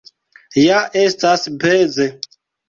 Ja 0.61 0.79
estas 1.01 1.45
peze! 1.65 2.09